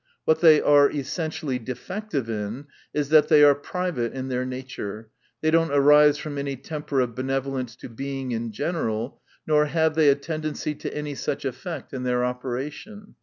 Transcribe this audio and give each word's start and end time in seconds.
What 0.25 0.41
they 0.41 0.59
are 0.59 0.89
essentially 0.89 1.59
defective 1.59 2.27
in, 2.27 2.65
is, 2.91 3.09
that 3.09 3.27
they 3.27 3.43
are 3.43 3.53
private 3.53 4.13
in 4.13 4.29
their 4.29 4.47
nature, 4.47 5.09
they 5.41 5.51
do 5.51 5.59
not 5.59 5.77
arise 5.77 6.17
from 6.17 6.39
any 6.39 6.55
temper 6.55 7.01
of 7.01 7.13
benevolence 7.13 7.75
to 7.75 7.87
Being 7.87 8.31
in 8.31 8.47
o 8.47 8.49
eneral, 8.49 9.19
nor 9.45 9.65
have 9.65 9.93
they 9.93 10.09
a 10.09 10.15
tendency 10.15 10.73
to 10.73 10.91
any 10.91 11.13
such 11.13 11.45
effect 11.45 11.93
in 11.93 12.01
their 12.01 12.25
operation. 12.25 13.13